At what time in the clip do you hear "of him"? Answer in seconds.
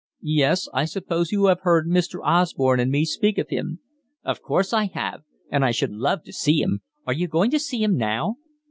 3.37-3.81